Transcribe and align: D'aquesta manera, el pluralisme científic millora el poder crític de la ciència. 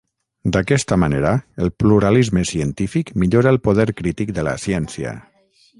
D'aquesta 0.53 0.97
manera, 1.01 1.33
el 1.65 1.69
pluralisme 1.83 2.45
científic 2.55 3.13
millora 3.25 3.55
el 3.57 3.63
poder 3.69 3.89
crític 4.03 4.37
de 4.41 4.49
la 4.51 4.57
ciència. 4.67 5.19